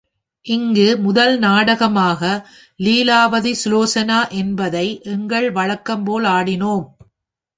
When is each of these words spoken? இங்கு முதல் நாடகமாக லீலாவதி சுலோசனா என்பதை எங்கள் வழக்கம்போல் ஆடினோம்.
இங்கு 0.45 0.97
முதல் 0.97 1.35
நாடகமாக 1.37 2.21
லீலாவதி 2.79 3.53
சுலோசனா 3.63 4.29
என்பதை 4.31 5.01
எங்கள் 5.03 5.51
வழக்கம்போல் 5.51 6.23
ஆடினோம். 6.23 6.87